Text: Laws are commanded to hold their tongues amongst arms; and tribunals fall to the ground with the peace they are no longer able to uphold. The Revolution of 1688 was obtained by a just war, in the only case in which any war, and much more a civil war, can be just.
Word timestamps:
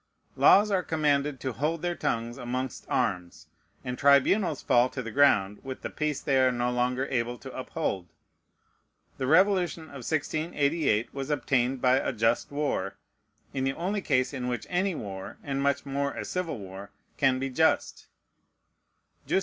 Laws 0.35 0.71
are 0.71 0.81
commanded 0.81 1.39
to 1.41 1.53
hold 1.53 1.83
their 1.83 1.93
tongues 1.93 2.35
amongst 2.39 2.87
arms; 2.89 3.45
and 3.85 3.99
tribunals 3.99 4.63
fall 4.63 4.89
to 4.89 5.03
the 5.03 5.11
ground 5.11 5.59
with 5.61 5.81
the 5.83 5.91
peace 5.91 6.19
they 6.21 6.39
are 6.41 6.51
no 6.51 6.71
longer 6.71 7.05
able 7.11 7.37
to 7.37 7.55
uphold. 7.55 8.07
The 9.19 9.27
Revolution 9.27 9.83
of 9.83 10.01
1688 10.09 11.13
was 11.13 11.29
obtained 11.29 11.83
by 11.83 11.97
a 11.97 12.13
just 12.13 12.49
war, 12.51 12.95
in 13.53 13.63
the 13.63 13.73
only 13.73 14.01
case 14.01 14.33
in 14.33 14.47
which 14.47 14.65
any 14.71 14.95
war, 14.95 15.37
and 15.43 15.61
much 15.61 15.85
more 15.85 16.13
a 16.15 16.25
civil 16.25 16.57
war, 16.57 16.89
can 17.17 17.37
be 17.37 17.51
just. 17.51 18.07